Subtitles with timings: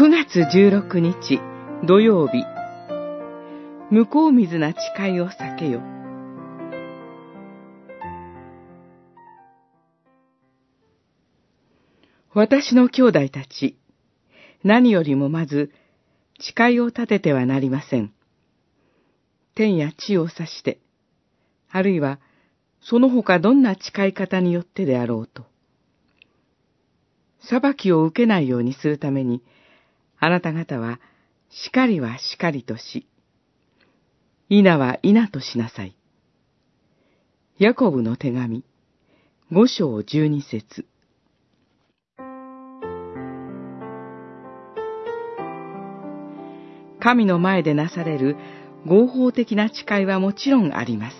[0.00, 1.42] 9月16日
[1.86, 2.42] 土曜日。
[3.90, 5.82] 向こう水な誓いを避けよ。
[12.32, 13.76] 私の兄弟たち
[14.64, 15.70] 何よりもまず
[16.40, 18.14] 誓いを立ててはなりません。
[19.54, 20.80] 天や地を指して
[21.70, 22.20] あるいは
[22.80, 25.44] その他どんな誓い方によってであろうと。
[27.42, 29.42] 裁きを受けないようにするために、
[30.22, 31.00] あなた方は、
[31.48, 33.06] しかりはしかりとし、
[34.50, 35.96] 稲は稲としなさい。
[37.58, 38.62] ヤコブの手紙、
[39.50, 40.86] 五章十二節。
[47.00, 48.36] 神の前でなされる
[48.86, 51.16] 合法的な誓いはもちろんあります。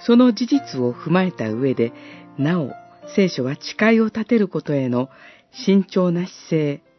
[0.00, 1.92] その事実を踏まえた上で、
[2.36, 2.72] なお
[3.14, 5.08] 聖書は誓いを立てることへの
[5.52, 6.89] 慎重な姿勢、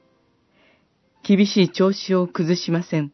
[1.32, 3.14] 厳しい調子を崩しません。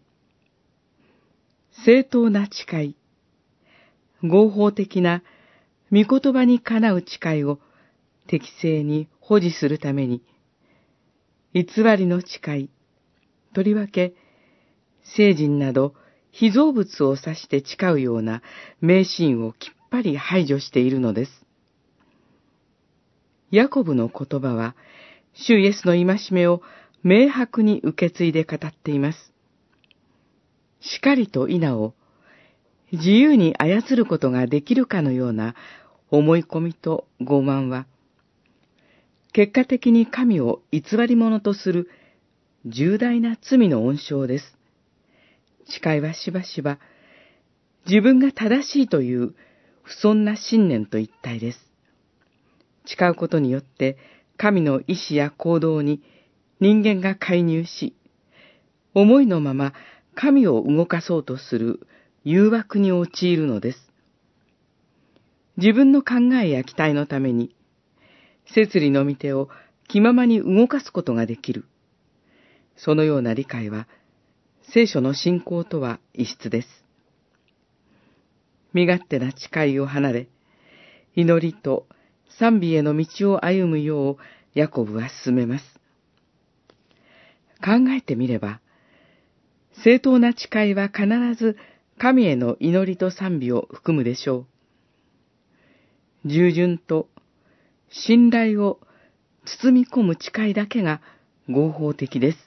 [1.85, 2.95] 正当な誓い、
[4.23, 5.21] 合法的な
[5.91, 7.59] 御言葉にかなう誓いを
[8.25, 10.23] 適正に保持するために、
[11.53, 12.69] 偽りの誓い、
[13.53, 14.15] とりわけ、
[15.03, 15.93] 聖人など
[16.31, 18.41] 被造物を指して誓うような
[18.81, 21.45] 迷信をきっぱり排除しているのです。
[23.51, 24.75] ヤコブの言葉は、
[25.35, 26.63] 主イエスの戒めを
[27.03, 29.33] 明白に受け継いで語っています。
[30.79, 31.93] しかりと稲を
[32.91, 35.55] 自由に操ることができるかのような
[36.09, 37.85] 思い込みと傲慢は、
[39.33, 41.89] 結果的に神を偽り者とする
[42.65, 44.57] 重大な罪の温床です。
[45.69, 46.79] 誓いはしばしば
[47.87, 49.35] 自分が正しいという
[49.83, 51.59] 不遜な信念と一体です。
[52.85, 53.97] 誓うことによって
[54.37, 56.01] 神の意志や行動に
[56.59, 57.95] 人間が介入し、
[58.93, 59.73] 思いのまま
[60.15, 61.87] 神を動かそうとする
[62.23, 63.91] 誘惑に陥るのです。
[65.57, 67.55] 自分の考えや期待のために、
[68.53, 69.49] 摂理の御手を
[69.87, 71.65] 気ままに動かすことができる。
[72.75, 73.87] そのような理解は、
[74.73, 76.67] 聖書の信仰とは異質です。
[78.73, 80.27] 身勝手な誓いを離れ、
[81.15, 81.87] 祈りと
[82.37, 84.17] 賛美への道を歩むよう
[84.53, 85.63] ヤコブは進めます。
[87.63, 88.61] 考えてみれば、
[89.83, 91.57] 正当な誓いは必ず
[91.97, 94.45] 神への祈りと賛美を含むでしょ
[96.25, 96.29] う。
[96.29, 97.07] 従順と
[97.89, 98.79] 信頼を
[99.45, 101.01] 包み込む誓いだけが
[101.49, 102.46] 合法的です。